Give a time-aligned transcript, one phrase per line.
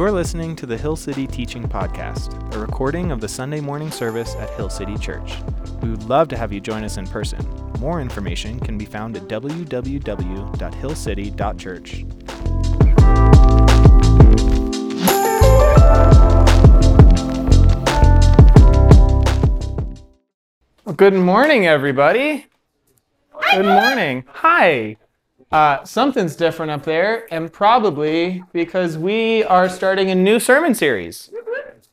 [0.00, 4.34] You're listening to the Hill City Teaching Podcast, a recording of the Sunday morning service
[4.36, 5.34] at Hill City Church.
[5.82, 7.46] We would love to have you join us in person.
[7.80, 12.04] More information can be found at www.hillcity.church.
[20.86, 22.46] Well, good morning, everybody.
[23.52, 24.24] Good morning.
[24.28, 24.96] Hi.
[25.50, 31.28] Uh, something's different up there, and probably because we are starting a new sermon series.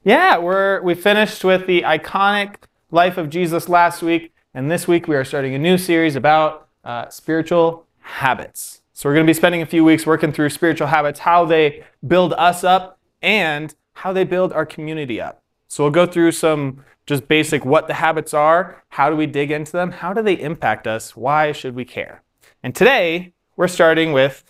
[0.04, 2.58] Yeah, we're we finished with the iconic
[2.92, 6.68] life of Jesus last week, and this week we are starting a new series about
[6.84, 8.82] uh, spiritual habits.
[8.94, 11.84] So we're going to be spending a few weeks working through spiritual habits, how they
[12.06, 15.42] build us up, and how they build our community up.
[15.68, 19.50] So we'll go through some just basic what the habits are, how do we dig
[19.50, 22.22] into them, how do they impact us, why should we care.
[22.62, 24.46] And today we're starting with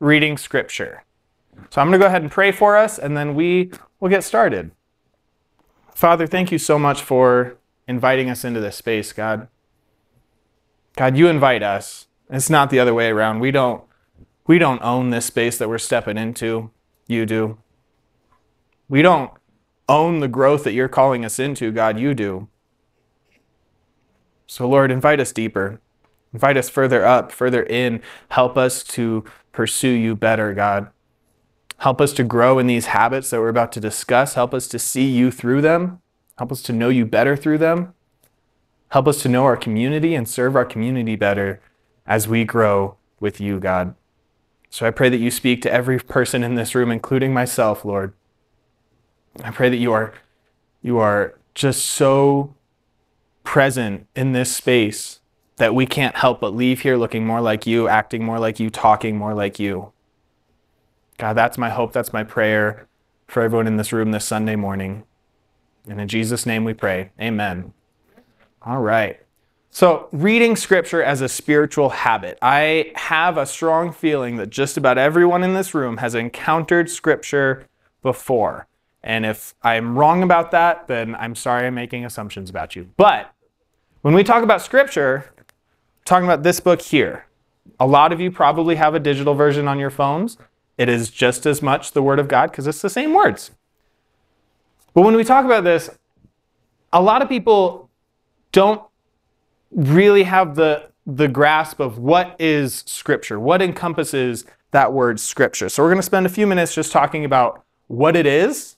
[0.00, 1.04] reading scripture.
[1.70, 4.24] So I'm going to go ahead and pray for us, and then we will get
[4.24, 4.72] started.
[5.94, 9.48] Father, thank you so much for inviting us into this space, God.
[10.96, 12.08] God, you invite us.
[12.28, 13.40] It's not the other way around.
[13.40, 13.84] We don't
[14.46, 16.70] we don't own this space that we're stepping into.
[17.06, 17.58] You do.
[18.88, 19.30] We don't
[19.88, 22.48] own the growth that you're calling us into, God, you do.
[24.46, 25.80] So Lord, invite us deeper.
[26.32, 28.00] Invite us further up, further in.
[28.30, 30.88] Help us to pursue you better, God.
[31.78, 34.34] Help us to grow in these habits that we're about to discuss.
[34.34, 36.00] Help us to see you through them.
[36.38, 37.92] Help us to know you better through them.
[38.90, 41.60] Help us to know our community and serve our community better
[42.06, 43.94] as we grow with you, God.
[44.70, 48.14] So I pray that you speak to every person in this room, including myself, Lord.
[49.42, 50.12] I pray that you are
[50.82, 52.54] you are just so
[53.44, 55.20] present in this space
[55.56, 58.70] that we can't help but leave here looking more like you, acting more like you,
[58.70, 59.92] talking more like you.
[61.18, 62.88] God, that's my hope, that's my prayer
[63.26, 65.04] for everyone in this room this Sunday morning.
[65.88, 67.10] And in Jesus' name we pray.
[67.20, 67.72] Amen.
[68.62, 69.20] All right.
[69.70, 72.38] So, reading scripture as a spiritual habit.
[72.42, 77.66] I have a strong feeling that just about everyone in this room has encountered scripture
[78.02, 78.66] before.
[79.02, 82.90] And if I'm wrong about that, then I'm sorry I'm making assumptions about you.
[82.96, 83.32] But
[84.02, 85.32] when we talk about scripture,
[86.04, 87.26] talking about this book here.
[87.78, 90.36] A lot of you probably have a digital version on your phones.
[90.78, 93.50] It is just as much the Word of God because it's the same words.
[94.94, 95.90] But when we talk about this,
[96.92, 97.88] a lot of people
[98.50, 98.82] don't
[99.70, 105.68] really have the, the grasp of what is Scripture, what encompasses that word Scripture.
[105.68, 108.76] So we're going to spend a few minutes just talking about what it is,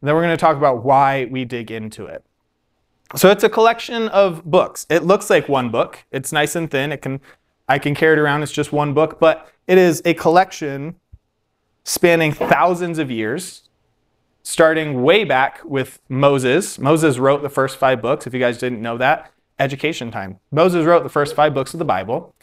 [0.00, 2.24] and then we're going to talk about why we dig into it.
[3.16, 4.86] So it's a collection of books.
[4.90, 6.04] It looks like one book.
[6.10, 6.90] It's nice and thin.
[6.92, 7.20] It can
[7.68, 8.42] I can carry it around.
[8.42, 10.96] It's just one book, but it is a collection
[11.84, 13.68] spanning thousands of years,
[14.42, 16.78] starting way back with Moses.
[16.78, 19.30] Moses wrote the first 5 books if you guys didn't know that.
[19.58, 20.40] Education time.
[20.50, 22.34] Moses wrote the first 5 books of the Bible.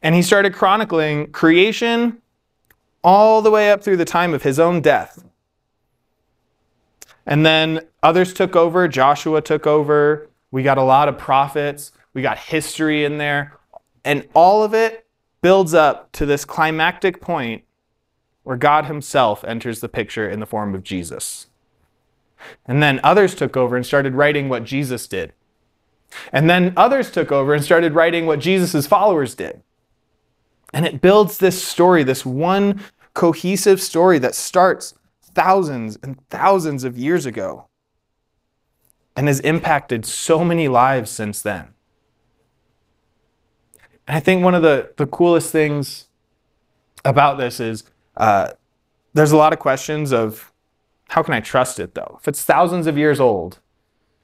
[0.00, 2.22] And he started chronicling creation
[3.04, 5.24] all the way up through the time of his own death.
[7.26, 8.88] And then others took over.
[8.88, 10.28] Joshua took over.
[10.50, 11.92] We got a lot of prophets.
[12.14, 13.58] We got history in there.
[14.04, 15.06] And all of it
[15.40, 17.64] builds up to this climactic point
[18.42, 21.46] where God Himself enters the picture in the form of Jesus.
[22.66, 25.32] And then others took over and started writing what Jesus did.
[26.32, 29.62] And then others took over and started writing what Jesus' followers did.
[30.72, 32.82] And it builds this story, this one
[33.14, 34.94] cohesive story that starts
[35.34, 37.68] thousands and thousands of years ago
[39.16, 41.74] and has impacted so many lives since then.
[44.06, 46.08] And I think one of the, the coolest things
[47.04, 47.84] about this is
[48.16, 48.50] uh,
[49.14, 50.52] there's a lot of questions of
[51.08, 52.18] how can I trust it though?
[52.20, 53.58] If it's thousands of years old,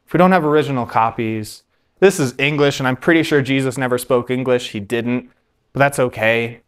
[0.06, 1.64] if we don't have original copies,
[2.00, 4.70] this is English, and I'm pretty sure Jesus never spoke English.
[4.70, 5.30] He didn't,
[5.72, 6.62] but that's okay.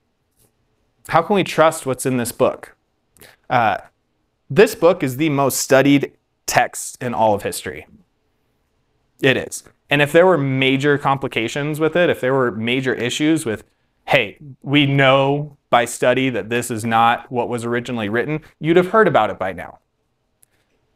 [1.09, 2.77] How can we trust what's in this book?
[3.49, 3.79] Uh,
[4.51, 6.13] this book is the most studied
[6.45, 7.87] text in all of history.
[9.23, 9.63] It is.
[9.89, 13.65] And if there were major complications with it, if there were major issues with,
[14.09, 18.89] hey, we know by study that this is not what was originally written, you'd have
[18.89, 19.79] heard about it by now.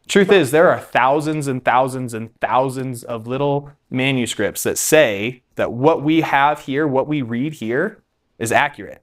[0.09, 5.73] Truth is, there are thousands and thousands and thousands of little manuscripts that say that
[5.73, 8.03] what we have here, what we read here,
[8.39, 9.03] is accurate.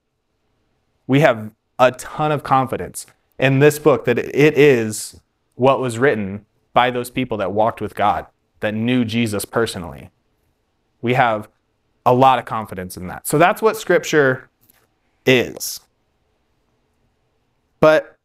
[1.07, 3.07] We have a ton of confidence
[3.41, 5.19] in this book that it is
[5.55, 8.27] what was written by those people that walked with God,
[8.61, 10.11] that knew Jesus personally.
[11.01, 11.49] We have
[12.05, 13.27] a lot of confidence in that.
[13.27, 14.49] So that's what Scripture
[15.25, 15.81] is.
[17.79, 18.17] But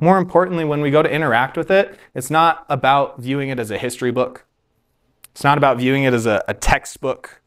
[0.00, 3.70] More importantly, when we go to interact with it, it's not about viewing it as
[3.70, 4.46] a history book.
[5.32, 7.42] It's not about viewing it as a, a textbook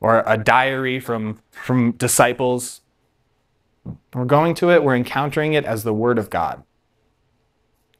[0.00, 2.80] or a diary from, from disciples.
[4.14, 6.62] We're going to it, we're encountering it as the Word of God.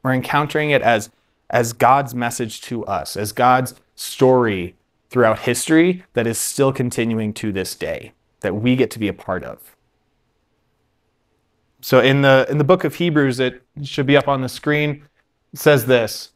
[0.02, 1.10] We're encountering it as,
[1.50, 4.76] as God's message to us, as God's story
[5.10, 9.12] throughout history that is still continuing to this day, that we get to be a
[9.12, 9.76] part of.
[11.80, 15.02] So in the in the book of Hebrews, it should be up on the screen.
[15.52, 16.30] Says this: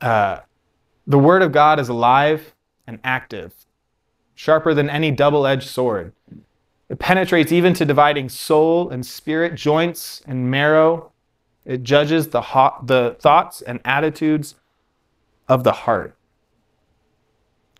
[0.00, 0.40] uh,
[1.06, 2.54] the word of God is alive
[2.86, 3.52] and active,
[4.34, 6.14] sharper than any double-edged sword.
[6.90, 11.12] It penetrates even to dividing soul and spirit, joints and marrow.
[11.64, 14.56] It judges the, ho- the thoughts and attitudes
[15.48, 16.16] of the heart.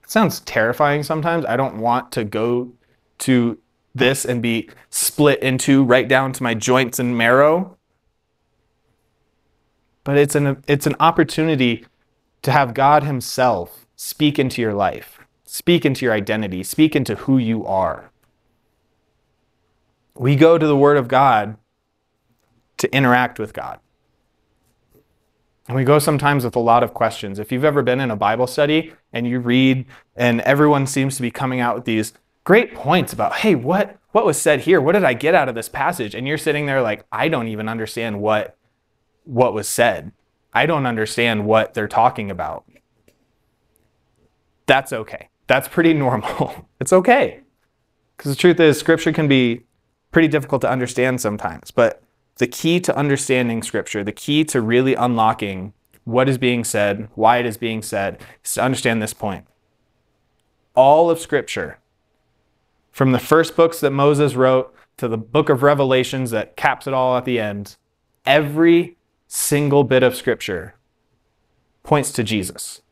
[0.04, 1.44] It sounds terrifying sometimes.
[1.44, 2.72] I don't want to go
[3.18, 3.58] to
[3.96, 7.76] this and be split into right down to my joints and marrow.
[10.04, 11.84] But it's an, it's an opportunity
[12.42, 17.38] to have God Himself speak into your life, speak into your identity, speak into who
[17.38, 18.09] you are.
[20.20, 21.56] We go to the Word of God
[22.76, 23.80] to interact with God.
[25.66, 27.38] And we go sometimes with a lot of questions.
[27.38, 31.22] If you've ever been in a Bible study and you read, and everyone seems to
[31.22, 32.12] be coming out with these
[32.44, 34.78] great points about, hey, what, what was said here?
[34.78, 36.14] What did I get out of this passage?
[36.14, 38.58] And you're sitting there like, I don't even understand what,
[39.24, 40.12] what was said.
[40.52, 42.66] I don't understand what they're talking about.
[44.66, 45.30] That's okay.
[45.46, 46.68] That's pretty normal.
[46.78, 47.40] it's okay.
[48.18, 49.62] Because the truth is, scripture can be
[50.10, 51.70] pretty difficult to understand sometimes.
[51.70, 52.02] But
[52.36, 55.72] the key to understanding scripture, the key to really unlocking
[56.04, 59.46] what is being said, why it is being said, is to understand this point.
[60.74, 61.78] All of scripture
[62.90, 66.94] from the first books that Moses wrote to the book of Revelations that caps it
[66.94, 67.76] all at the end,
[68.26, 68.96] every
[69.26, 70.74] single bit of scripture
[71.82, 72.82] points to Jesus.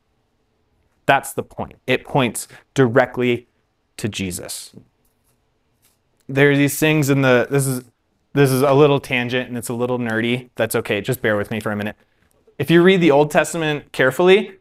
[1.06, 1.76] That's the point.
[1.86, 3.48] It points directly
[3.96, 4.74] to Jesus.
[6.28, 7.84] There are these things in the this is
[8.34, 10.50] this is a little tangent and it's a little nerdy.
[10.54, 11.00] That's okay.
[11.00, 11.96] Just bear with me for a minute.
[12.58, 14.58] If you read the Old Testament carefully,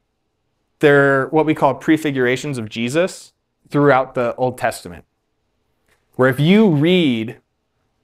[0.79, 3.33] there are what we call prefigurations of Jesus
[3.69, 5.03] throughout the Old Testament
[6.17, 7.37] where if you read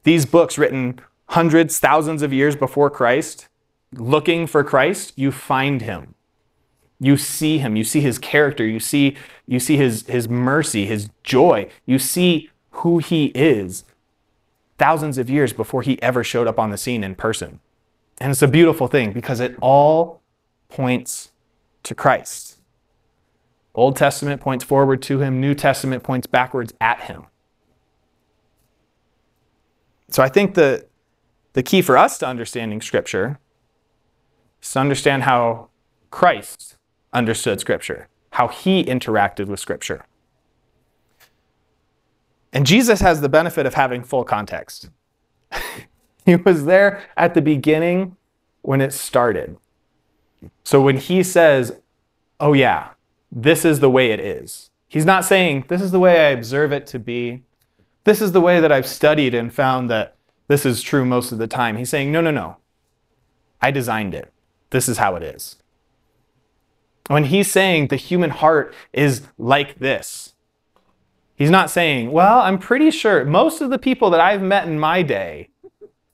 [0.04, 1.00] these books written
[1.30, 3.50] hundreds, thousands of years before Christ,
[3.92, 6.14] looking for Christ, you find him.
[7.00, 11.10] You see him, you see his character, you see, you see his, his mercy, his
[11.24, 13.84] joy, you see who he is
[14.78, 17.60] thousands of years before he ever showed up on the scene in person.
[18.20, 20.22] And it's a beautiful thing because it all
[20.70, 21.32] points
[21.84, 22.58] to Christ.
[23.76, 27.26] Old Testament points forward to him, New Testament points backwards at him.
[30.10, 30.86] So I think the,
[31.54, 33.40] the key for us to understanding Scripture
[34.62, 35.70] is to understand how
[36.12, 36.76] Christ
[37.12, 40.06] understood Scripture, how he interacted with Scripture.
[42.54, 44.90] And Jesus has the benefit of having full context.
[46.26, 48.16] he was there at the beginning
[48.62, 49.58] when it started.
[50.64, 51.80] So when he says,
[52.40, 52.90] oh, yeah,
[53.32, 56.72] this is the way it is, he's not saying, this is the way I observe
[56.72, 57.44] it to be.
[58.04, 60.16] This is the way that I've studied and found that
[60.48, 61.78] this is true most of the time.
[61.78, 62.58] He's saying, no, no, no.
[63.62, 64.32] I designed it.
[64.70, 65.56] This is how it is.
[67.08, 70.33] When he's saying the human heart is like this,
[71.44, 74.80] he's not saying, well, I'm pretty sure most of the people that I've met in
[74.80, 75.50] my day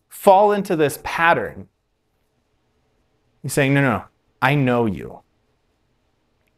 [0.08, 1.68] fall into this pattern.
[3.44, 4.04] He's saying, no, no, no.
[4.42, 5.20] I know you.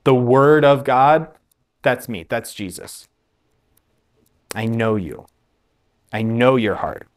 [0.06, 1.28] The Word of God,
[1.82, 2.26] that's me.
[2.28, 3.10] That's Jesus.
[4.56, 5.26] I know you.
[6.14, 7.08] I know your heart.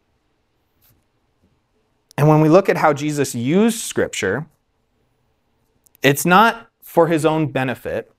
[2.18, 4.46] And when we look at how Jesus used Scripture,
[6.02, 8.12] it's not for his own benefit.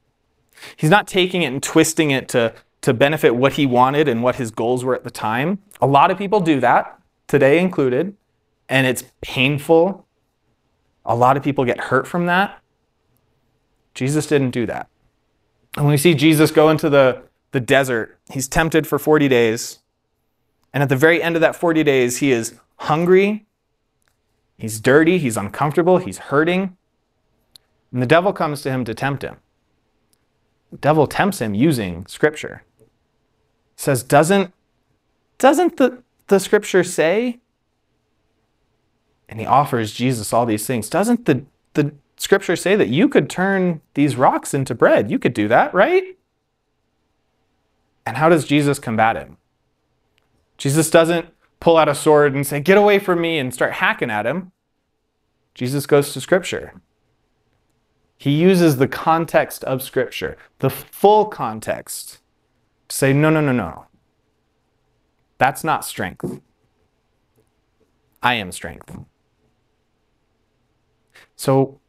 [0.78, 2.54] He's not taking it and twisting it to,
[2.86, 5.60] to benefit what he wanted and what his goals were at the time.
[5.82, 8.16] A lot of people do that, today included,
[8.70, 10.08] and it's painful.
[11.06, 12.62] A lot of people get hurt from that.
[13.94, 14.88] Jesus didn't do that.
[15.76, 17.24] And when we see Jesus go into the
[17.56, 18.20] the desert.
[18.30, 19.80] He's tempted for 40 days.
[20.74, 23.46] And at the very end of that 40 days, he is hungry,
[24.58, 26.76] he's dirty, he's uncomfortable, he's hurting.
[27.94, 29.38] And the devil comes to him to tempt him.
[30.70, 32.65] The devil tempts him using scripture.
[33.76, 34.54] Says, Doesn't,
[35.38, 37.40] doesn't the, the scripture say?
[39.28, 40.90] And he offers Jesus all these things.
[40.90, 45.10] Doesn't the, the scripture say that you could turn these rocks into bread?
[45.10, 46.16] You could do that, right?
[48.06, 49.38] And how does Jesus combat him?
[50.58, 51.28] Jesus doesn't
[51.60, 54.52] pull out a sword and say, Get away from me, and start hacking at him.
[55.54, 56.82] Jesus goes to Scripture.
[58.18, 62.20] He uses the context of Scripture, the full context,
[62.96, 63.88] say, no, no, no, no.
[65.38, 66.40] That's not strength.
[68.24, 68.98] I am strength.
[71.36, 71.82] So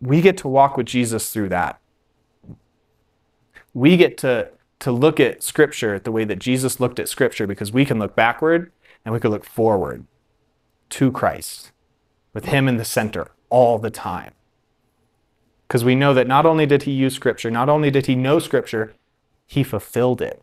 [0.00, 1.80] we get to walk with Jesus through that.
[3.72, 7.70] We get to, to look at Scripture the way that Jesus looked at Scripture because
[7.72, 8.72] we can look backward
[9.04, 10.06] and we can look forward
[10.90, 11.70] to Christ
[12.34, 14.32] with Him in the center all the time.
[15.68, 18.40] Because we know that not only did He use Scripture, not only did He know
[18.40, 18.92] Scripture,
[19.52, 20.42] He fulfilled it.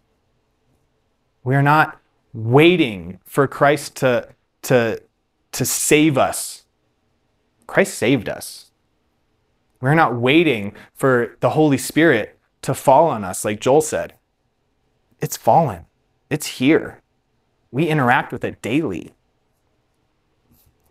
[1.44, 2.00] We are not
[2.32, 4.30] waiting for Christ to,
[4.62, 5.01] to,
[5.51, 6.66] to save us.
[7.66, 8.70] Christ saved us.
[9.82, 14.13] We're not waiting for the Holy Spirit to fall on us, like Joel said.
[15.20, 15.88] It's fallen,
[16.30, 17.01] it's here.
[17.72, 19.13] We interact with it daily.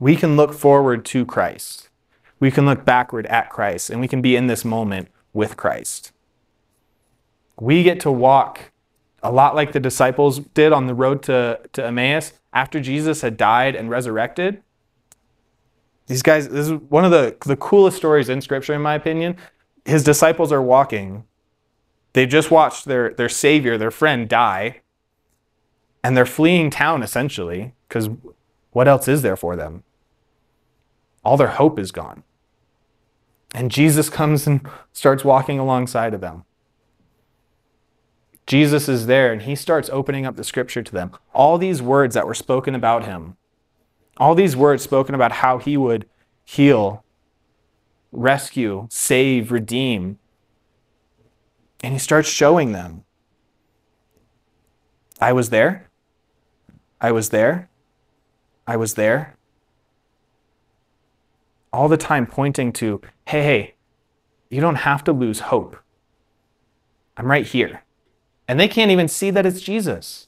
[0.00, 1.88] We can look forward to Christ.
[2.40, 6.10] We can look backward at Christ, and we can be in this moment with Christ.
[7.60, 8.72] We get to walk
[9.22, 13.36] a lot like the disciples did on the road to, to Emmaus after Jesus had
[13.36, 14.62] died and resurrected.
[16.06, 19.36] These guys, this is one of the, the coolest stories in Scripture, in my opinion.
[19.84, 21.24] His disciples are walking.
[22.14, 24.80] They've just watched their, their Savior, their friend, die.
[26.02, 28.08] And they're fleeing town, essentially, because
[28.70, 29.82] what else is there for them?
[31.24, 32.22] All their hope is gone.
[33.54, 36.44] And Jesus comes and starts walking alongside of them.
[38.48, 41.12] Jesus is there and he starts opening up the scripture to them.
[41.34, 43.36] All these words that were spoken about him,
[44.16, 46.08] all these words spoken about how he would
[46.46, 47.04] heal,
[48.10, 50.18] rescue, save, redeem.
[51.84, 53.04] And he starts showing them.
[55.20, 55.90] I was there.
[57.02, 57.68] I was there.
[58.66, 59.36] I was there.
[61.70, 63.74] All the time pointing to, hey, hey,
[64.48, 65.76] you don't have to lose hope.
[67.14, 67.82] I'm right here.
[68.48, 70.26] And they can't even see that it's Jesus.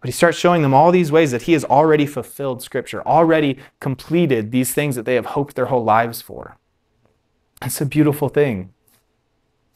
[0.00, 3.58] But he starts showing them all these ways that he has already fulfilled Scripture, already
[3.80, 6.56] completed these things that they have hoped their whole lives for.
[7.60, 8.72] It's a beautiful thing.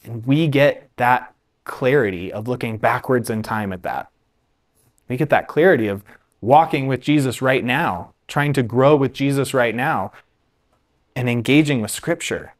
[0.05, 4.09] And we get that clarity of looking backwards in time at that.
[5.09, 6.05] We get that clarity of
[6.41, 10.13] walking with Jesus right now, trying to grow with Jesus right now,
[11.15, 12.55] and engaging with Scripture.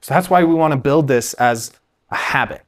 [0.00, 1.72] So that's why we want to build this as
[2.10, 2.64] a habit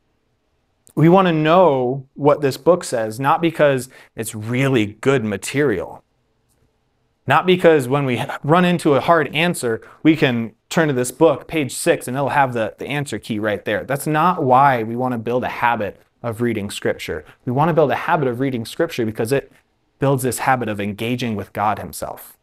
[1.01, 6.05] we want to know what this book says, not because it's really good material.
[7.27, 11.49] Not because when we run into a hard answer, we can turn to this book,
[11.49, 13.83] page six, and it'll have the, the answer key right there.
[13.83, 17.25] That's not why we want to build a habit of reading Scripture.
[17.47, 19.51] We want to build a habit of reading Scripture because it
[20.01, 22.37] builds this habit of engaging with God Himself.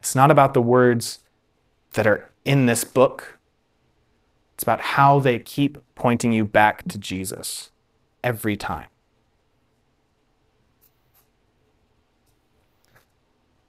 [0.00, 1.20] It's not about the words
[1.92, 3.37] that are in this book,
[4.58, 7.70] it's about how they keep pointing you back to Jesus
[8.24, 8.88] every time.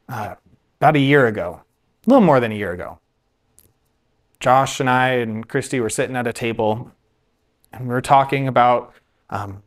[0.08, 0.34] Uh,
[0.79, 1.62] about a year ago,
[2.08, 2.98] a little more than a year ago,
[4.39, 6.91] Josh and I and Christy were sitting at a table
[7.72, 8.91] and we were talking about
[9.29, 9.62] um,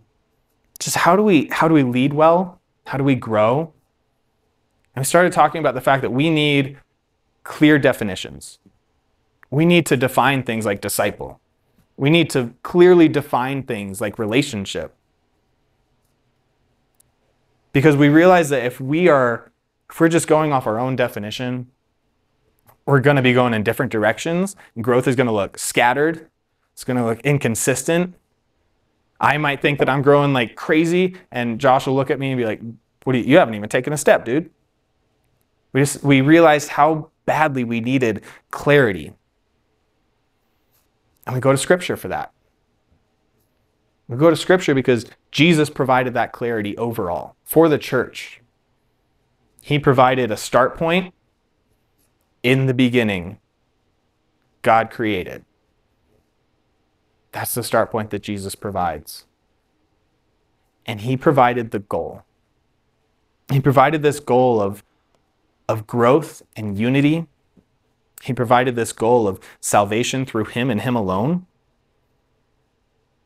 [0.81, 2.61] just how do we how do we lead well?
[2.87, 3.73] How do we grow?
[4.97, 6.79] And we started talking about the fact that we need
[7.45, 8.59] clear definitions
[9.53, 11.39] we need to define things like disciple.
[11.99, 14.97] We need to clearly define things like relationship.
[17.75, 19.53] Because we realize that if we are,
[19.91, 21.71] if we're just going off our own definition,
[22.87, 24.57] we're going to be going in different directions.
[24.81, 26.31] Growth is going to look scattered.
[26.73, 28.15] It's going to look inconsistent.
[29.21, 32.39] I might think that I'm growing like crazy, and Josh will look at me and
[32.39, 32.63] be like,
[33.05, 33.17] "What?
[33.17, 34.51] You, you haven't even taken a step, dude."
[35.75, 39.13] We just we realized how badly we needed clarity.
[41.27, 42.33] And we go to Scripture for that.
[44.09, 48.41] We go to Scripture because Jesus provided that clarity overall for the church.
[49.61, 51.15] He provided a start point.
[52.43, 53.39] In the beginning,
[54.63, 55.45] God created.
[57.31, 59.27] That's the start point that Jesus provides.
[60.85, 62.25] And He provided the goal.
[63.51, 64.83] He provided this goal of,
[65.69, 67.29] of growth and unity
[68.23, 71.45] he provided this goal of salvation through him and him alone.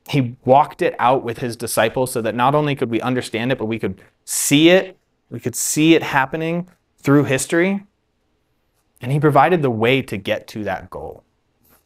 [0.08, 3.58] He walked it out with his disciples so that not only could we understand it,
[3.58, 4.96] but we could see it.
[5.28, 7.84] We could see it happening through history.
[9.02, 11.24] And he provided the way to get to that goal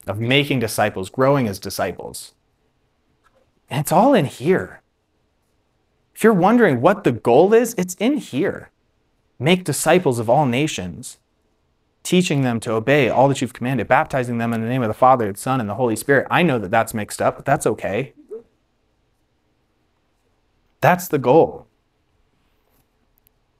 [0.06, 2.34] of making disciples, growing as disciples.
[3.68, 4.82] And it's all in here.
[6.14, 8.70] If you're wondering what the goal is, it's in here.
[9.40, 11.18] make disciples of all nations,
[12.02, 14.94] teaching them to obey all that you've commanded, baptizing them in the name of the
[14.94, 16.26] Father, the Son, and the Holy Spirit.
[16.30, 18.14] I know that that's mixed up, but that's okay.
[20.80, 21.66] That's the goal.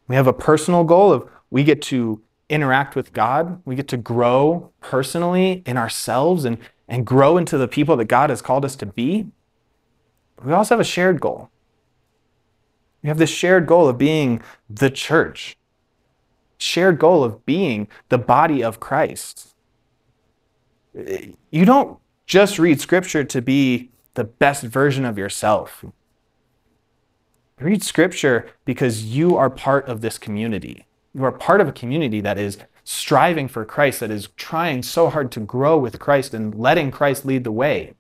[0.09, 3.97] We have a personal goal of we get to interact with God, we get to
[3.97, 8.75] grow personally in ourselves and, and grow into the people that God has called us
[8.77, 9.29] to be.
[10.43, 11.51] We also have a shared goal.
[13.03, 15.57] We have this shared goal of being the church,
[16.61, 19.55] shared goal of being the body of Christ.
[20.95, 25.85] You don't just read scripture to be the best version of yourself.
[27.59, 30.87] Read scripture because you are part of this community.
[31.15, 35.11] You are part of a community that is striving for Christ, that is trying so
[35.11, 37.95] hard to grow with Christ and letting Christ lead the way.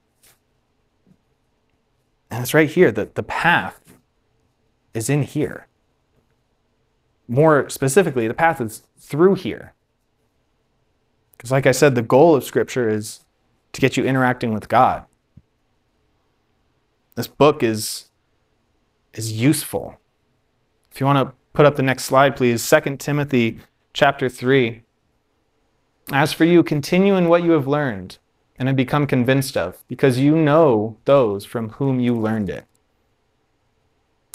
[2.30, 3.80] And it's right here that the path
[4.94, 5.66] is in here.
[7.30, 9.72] More specifically, the path is through here.
[11.36, 13.20] Because, like I said, the goal of Scripture is
[13.72, 15.04] to get you interacting with God.
[17.14, 18.06] This book is
[19.14, 19.96] is useful.
[20.90, 22.68] If you want to put up the next slide, please.
[22.68, 23.60] 2 Timothy
[23.92, 24.82] chapter 3.
[26.10, 28.18] As for you, continue in what you have learned
[28.58, 32.64] and have become convinced of, because you know those from whom you learned it.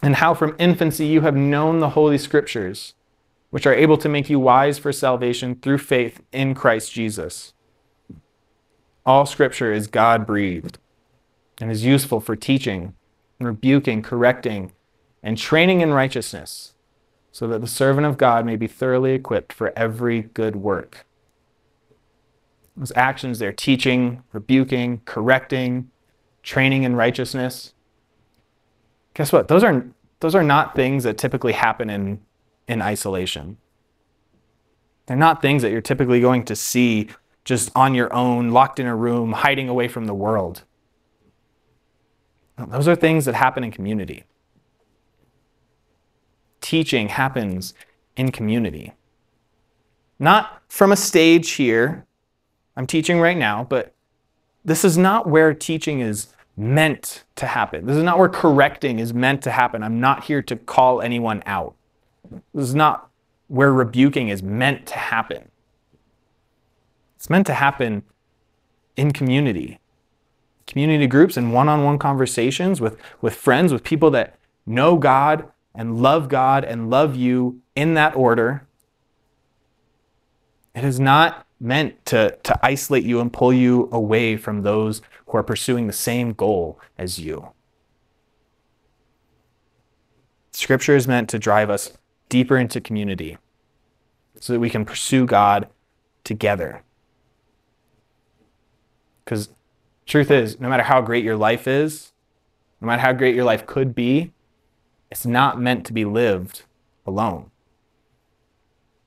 [0.04, 2.94] And how from infancy you have known the Holy Scriptures,
[3.50, 7.54] which are able to make you wise for salvation through faith in Christ Jesus.
[9.06, 10.78] All Scripture is God breathed
[11.62, 12.96] and is useful for teaching
[13.40, 14.72] rebuking, correcting,
[15.22, 16.74] and training in righteousness,
[17.32, 21.06] so that the servant of God may be thoroughly equipped for every good work.
[22.78, 25.90] Those actions they're teaching, rebuking, correcting,
[26.44, 27.74] training in righteousness.
[29.16, 29.48] Guess what?
[29.48, 29.86] Those are,
[30.20, 32.20] those are not things that typically happen in,
[32.68, 33.58] in isolation.
[35.08, 37.10] They're not things that you're typically going to see
[37.44, 40.64] just on your own, locked in a room, hiding away from the world.
[42.58, 44.24] Those are things that happen in community.
[46.62, 47.74] Teaching happens
[48.18, 48.94] in community.
[50.18, 52.06] Not from a stage here.
[52.76, 53.94] I'm teaching right now, but
[54.64, 57.86] this is not where teaching is meant to happen.
[57.86, 59.84] This is not where correcting is meant to happen.
[59.84, 61.76] I'm not here to call anyone out.
[62.54, 63.10] This is not
[63.48, 65.50] where rebuking is meant to happen.
[67.16, 68.04] It's meant to happen
[68.96, 69.80] in community
[70.68, 75.50] community groups and one on one conversations with, with friends, with people that know God
[75.74, 78.68] and love God and love you in that order.
[80.74, 85.38] It is not meant to, to isolate you and pull you away from those who
[85.38, 87.52] are pursuing the same goal as you.
[90.52, 91.94] Scripture is meant to drive us
[92.30, 93.38] deeper into community
[94.40, 95.68] so that we can pursue God
[96.24, 96.84] together.
[99.24, 99.50] Because
[100.06, 102.12] Truth is, no matter how great your life is,
[102.80, 104.32] no matter how great your life could be,
[105.10, 106.64] it's not meant to be lived
[107.08, 107.50] alone.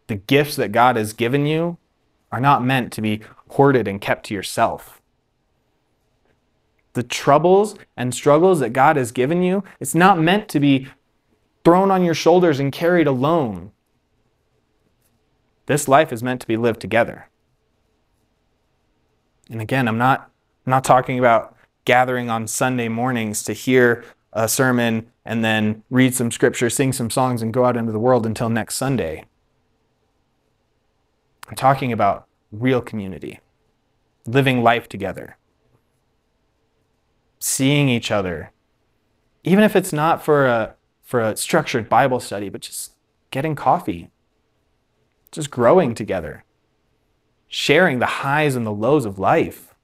[0.09, 1.79] The gifts that God has given you
[2.31, 5.01] are not meant to be hoarded and kept to yourself.
[6.93, 10.89] The troubles and struggles that God has given you, it's not meant to be
[11.65, 13.73] thrown on your shoulders and carried alone.
[15.67, 17.29] This life is meant to be lived together.
[19.51, 20.31] And again, I'm not
[20.67, 26.15] I'm not talking about gathering on Sunday mornings to hear a sermon and then read
[26.15, 29.25] some scripture, sing some songs, and go out into the world until next Sunday.
[31.49, 33.41] I'm talking about real community,
[34.27, 35.37] living life together,
[37.39, 38.53] seeing each other,
[39.45, 42.93] even if it's not for a, for a structured Bible study, but just
[43.31, 44.11] getting coffee,
[45.33, 46.45] just growing together,
[47.47, 49.75] sharing the highs and the lows of life.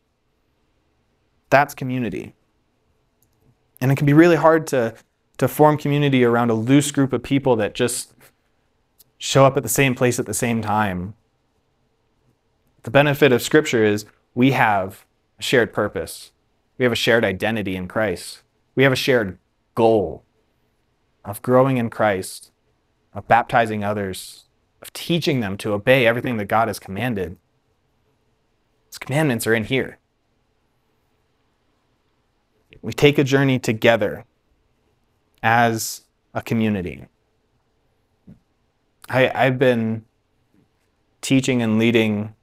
[1.48, 2.34] That's community.
[3.80, 4.94] And it can be really hard to,
[5.38, 8.14] to form community around a loose group of people that just
[9.16, 11.14] show up at the same place at the same time.
[12.84, 15.06] The benefit of Scripture is we have
[15.38, 16.32] a shared purpose,
[16.78, 18.42] we have a shared identity in Christ,
[18.74, 19.38] we have a shared
[19.74, 20.22] goal
[21.24, 22.52] of growing in Christ,
[23.14, 24.44] of baptizing others,
[24.82, 27.38] of teaching them to obey everything that God has commanded.
[28.88, 29.98] His commandments are in here.
[32.82, 34.26] We take a journey together
[35.42, 36.02] as
[36.34, 37.06] a community.
[39.08, 40.04] I, I've been
[41.22, 42.34] teaching and leading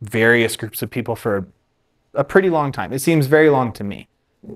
[0.00, 1.48] various groups of people for
[2.14, 2.92] a pretty long time.
[2.92, 4.08] It seems very long to me.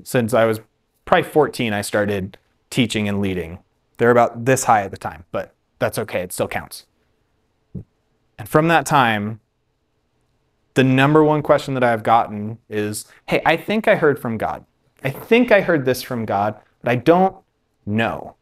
[0.03, 0.61] Since I was
[1.05, 2.39] probably 14, I started
[2.71, 3.59] teaching and leading.
[3.97, 6.21] They're about this high at the time, but that's okay.
[6.21, 6.87] It still counts.
[8.39, 9.41] And from that time,
[10.75, 14.65] the number one question that I've gotten is Hey, I think I heard from God.
[15.03, 17.37] I think I heard this from God, but I don't
[17.87, 18.37] know.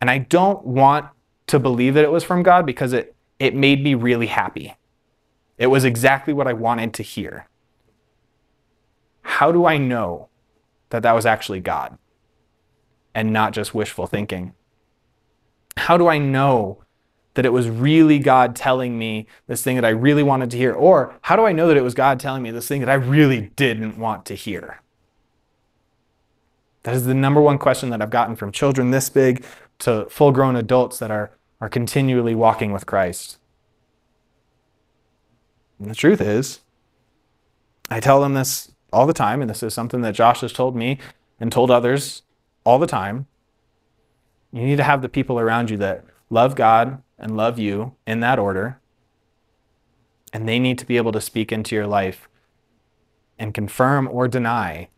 [0.00, 1.06] And I don't want
[1.48, 4.74] to believe that it was from God because it, it made me really happy.
[5.58, 7.48] It was exactly what I wanted to hear.
[9.22, 10.28] How do I know
[10.90, 11.98] that that was actually God
[13.14, 14.54] and not just wishful thinking?
[15.76, 16.82] How do I know
[17.34, 20.72] that it was really God telling me this thing that I really wanted to hear?
[20.72, 22.94] Or how do I know that it was God telling me this thing that I
[22.94, 24.80] really didn't want to hear?
[26.84, 29.44] That is the number one question that I've gotten from children this big
[29.80, 33.38] to full grown adults that are, are continually walking with Christ.
[35.78, 36.60] And the truth is,
[37.90, 40.76] I tell them this all the time, and this is something that Josh has told
[40.76, 40.98] me
[41.40, 42.22] and told others
[42.64, 43.26] all the time.
[44.52, 48.20] You need to have the people around you that love God and love you in
[48.20, 48.80] that order.
[50.32, 52.28] And they need to be able to speak into your life
[53.38, 54.88] and confirm or deny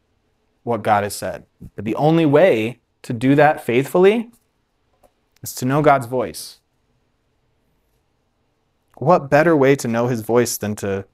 [0.62, 1.46] what God has said.
[1.76, 4.30] But the only way to do that faithfully
[5.42, 6.59] is to know God's voice.
[9.00, 11.06] What better way to know his voice than to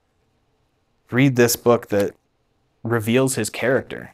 [1.13, 2.17] read this book that
[2.83, 4.13] reveals his character,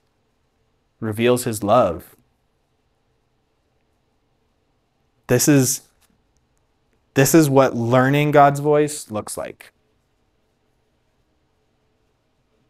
[1.01, 2.15] reveals his love?
[5.27, 5.89] This is
[7.15, 9.73] this is what learning God's voice looks like.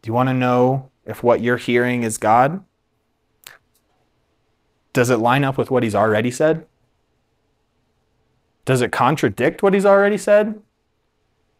[0.02, 2.62] Do you want to know if what you're hearing is God?
[4.92, 6.64] Does it line up with what he's already said?
[8.64, 10.62] Does it contradict what he's already said?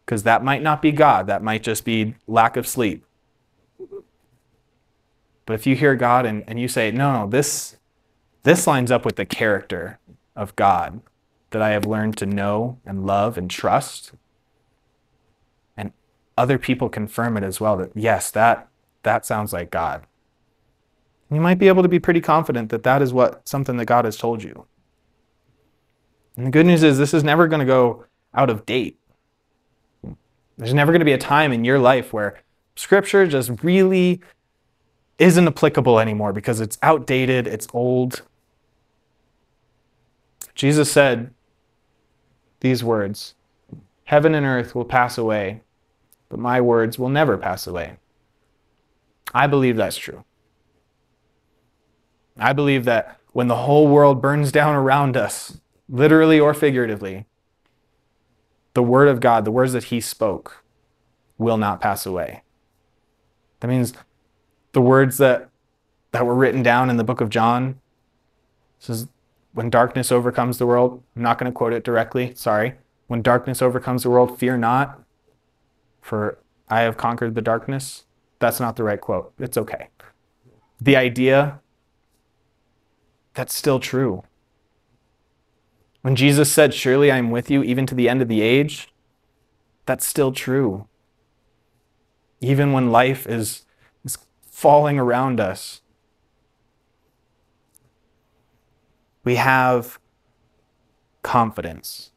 [0.05, 1.27] Because that might not be God.
[1.27, 3.05] That might just be lack of sleep.
[5.45, 7.77] But if you hear God and, and you say, no, no, this,
[8.43, 9.99] this lines up with the character
[10.35, 11.01] of God
[11.51, 14.13] that I have learned to know and love and trust,
[15.75, 15.91] and
[16.37, 18.67] other people confirm it as well that yes, that,
[19.03, 20.05] that sounds like God.
[21.29, 24.05] You might be able to be pretty confident that that is what something that God
[24.05, 24.65] has told you.
[26.37, 28.99] And the good news is, this is never going to go out of date.
[30.57, 32.39] There's never going to be a time in your life where
[32.75, 34.21] scripture just really
[35.17, 38.21] isn't applicable anymore because it's outdated, it's old.
[40.55, 41.33] Jesus said
[42.59, 43.35] these words
[44.05, 45.61] Heaven and earth will pass away,
[46.29, 47.97] but my words will never pass away.
[49.33, 50.23] I believe that's true.
[52.37, 57.25] I believe that when the whole world burns down around us, literally or figuratively,
[58.73, 60.63] the word of God, the words that he spoke,
[61.37, 62.43] will not pass away.
[63.59, 63.93] That means
[64.73, 65.49] the words that,
[66.11, 67.79] that were written down in the book of John
[68.79, 69.07] says,
[69.53, 72.75] when darkness overcomes the world, I'm not going to quote it directly, sorry.
[73.07, 75.01] When darkness overcomes the world, fear not,
[76.01, 78.05] for I have conquered the darkness.
[78.39, 79.33] That's not the right quote.
[79.39, 79.89] It's okay.
[80.81, 81.59] The idea
[83.33, 84.23] that's still true.
[86.03, 88.93] When Jesus said, Surely I am with you even to the end of the age,
[89.87, 90.87] that's still true.
[92.39, 93.65] Even when life is,
[94.05, 95.81] is falling around us,
[99.23, 99.97] we have
[101.23, 102.11] confidence.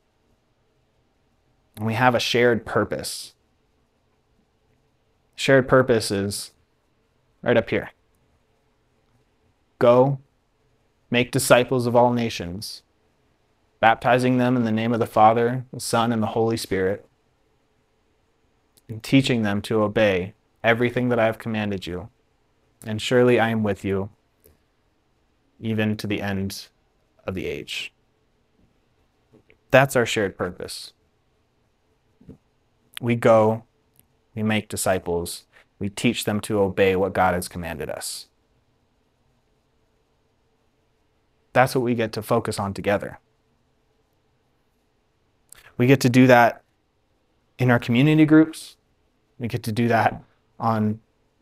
[1.76, 3.34] And we have a shared purpose.
[5.34, 6.52] Shared purpose is
[7.42, 7.90] right up here.
[9.78, 10.18] Go
[11.10, 12.82] Make disciples of all nations,
[13.80, 17.06] baptizing them in the name of the Father, the Son, and the Holy Spirit,
[18.88, 22.08] and teaching them to obey everything that I have commanded you.
[22.84, 24.10] And surely I am with you,
[25.60, 26.68] even to the end
[27.26, 27.92] of the age.
[29.70, 30.92] That's our shared purpose.
[33.00, 33.64] We go,
[34.34, 35.44] we make disciples,
[35.78, 38.28] we teach them to obey what God has commanded us.
[41.56, 43.18] that's what we get to focus on together.
[45.78, 46.62] We get to do that
[47.58, 48.76] in our community groups.
[49.38, 50.22] We get to do that
[50.58, 51.00] on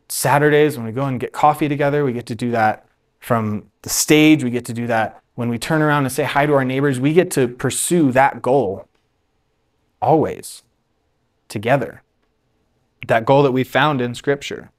[0.08, 2.04] Saturdays when we go and get coffee together.
[2.04, 2.86] We get to do that
[3.20, 4.42] from the stage.
[4.42, 7.00] We get to do that when we turn around and say hi to our neighbors.
[7.00, 8.88] We get to pursue that goal
[10.02, 10.62] always
[11.48, 12.02] together.
[13.06, 14.70] That goal that we found in Scripture,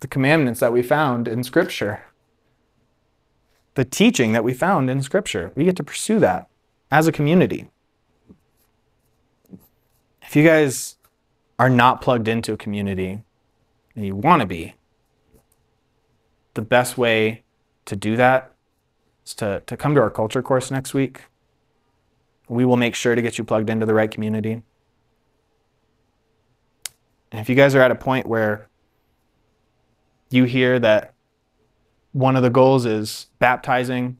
[0.00, 2.02] the commandments that we found in Scripture
[3.74, 5.52] the teaching that we found in Scripture.
[5.54, 6.48] We get to pursue that
[6.90, 7.70] as a community.
[10.30, 10.94] If you guys
[11.58, 13.24] are not plugged into a community
[13.96, 14.74] and you want to be,
[16.54, 17.42] the best way
[17.86, 18.54] to do that
[19.26, 21.22] is to, to come to our culture course next week.
[22.48, 24.62] we will make sure to get you plugged into the right community.
[27.32, 28.68] And if you guys are at a point where
[30.30, 31.12] you hear that
[32.12, 34.16] one of the goals is baptizing,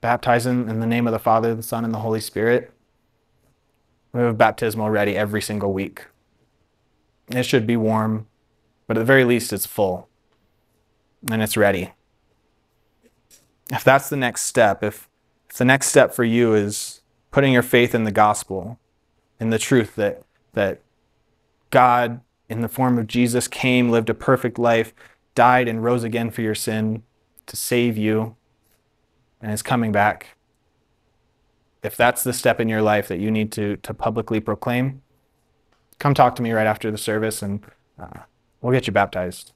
[0.00, 2.72] baptizing in the name of the Father, the Son, and the Holy Spirit,
[4.12, 6.06] we have baptismal ready every single week.
[7.28, 8.26] It should be warm,
[8.86, 10.08] but at the very least, it's full
[11.30, 11.92] and it's ready.
[13.70, 15.08] If that's the next step, if,
[15.48, 18.78] if the next step for you is putting your faith in the gospel,
[19.40, 20.22] in the truth that,
[20.52, 20.80] that
[21.70, 24.92] God, in the form of Jesus, came, lived a perfect life,
[25.34, 27.02] died, and rose again for your sin
[27.46, 28.36] to save you,
[29.40, 30.36] and is coming back.
[31.82, 35.02] If that's the step in your life that you need to, to publicly proclaim,
[35.98, 37.64] come talk to me right after the service and
[37.98, 38.20] uh,
[38.60, 39.52] we'll get you baptized.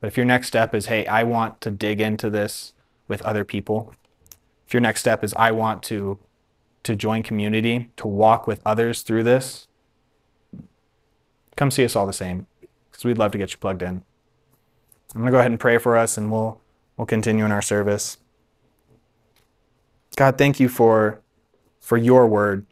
[0.00, 2.72] But if your next step is, hey, I want to dig into this
[3.08, 3.94] with other people,
[4.66, 6.18] if your next step is, I want to,
[6.82, 9.68] to join community, to walk with others through this,
[11.56, 12.46] come see us all the same
[12.90, 14.02] because we'd love to get you plugged in.
[15.14, 16.60] I'm going to go ahead and pray for us and we'll,
[16.96, 18.18] we'll continue in our service.
[20.16, 21.20] God, thank you for,
[21.80, 22.66] for your word,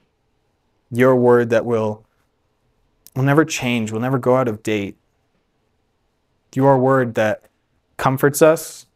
[0.90, 2.04] your word that will,
[3.16, 4.96] will never change, will never go out of date
[6.54, 7.44] your word that
[7.96, 8.86] comforts us,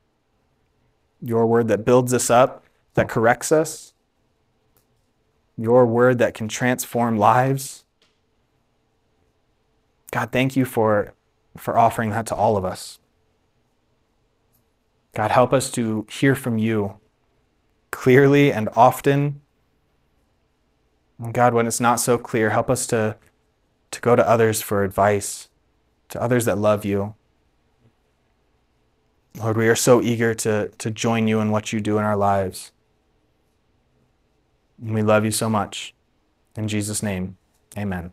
[1.20, 3.94] your word that builds us up, that corrects us,
[5.56, 7.84] your word that can transform lives.
[10.10, 11.14] God, thank you for,
[11.56, 12.98] for offering that to all of us.
[15.14, 16.98] God, help us to hear from you
[17.96, 19.40] clearly and often.
[21.18, 23.16] And God, when it's not so clear, help us to,
[23.90, 25.48] to go to others for advice,
[26.10, 27.14] to others that love you.
[29.38, 32.18] Lord, we are so eager to, to join you in what you do in our
[32.18, 32.70] lives.
[34.78, 35.94] And we love you so much.
[36.54, 37.38] In Jesus' name,
[37.78, 38.12] amen.